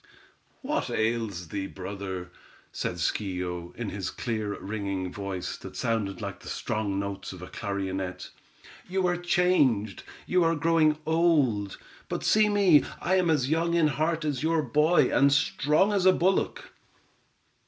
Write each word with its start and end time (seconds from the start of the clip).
"What 0.63 0.89
ails 0.89 1.49
thee, 1.49 1.67
brother," 1.67 2.31
said 2.71 2.95
Schio, 2.95 3.71
in 3.75 3.89
his 3.89 4.09
clear, 4.09 4.57
ringing 4.59 5.13
voice, 5.13 5.55
that 5.57 5.75
sounded 5.75 6.19
like 6.21 6.39
the 6.39 6.47
strong 6.49 6.97
notes 6.99 7.33
of 7.33 7.43
a 7.43 7.47
clarionet. 7.47 8.31
"You 8.89 9.05
are 9.05 9.15
changed; 9.15 10.01
you 10.25 10.43
are 10.43 10.55
growing 10.55 10.97
old, 11.05 11.77
but 12.09 12.23
see 12.23 12.49
me, 12.49 12.83
I 12.99 13.17
am 13.17 13.29
as 13.29 13.51
young 13.51 13.75
in 13.75 13.89
heart 13.89 14.25
as 14.25 14.41
your 14.41 14.63
boy, 14.63 15.15
and 15.15 15.31
strong 15.31 15.93
as 15.93 16.07
a 16.07 16.13
bullock." 16.13 16.73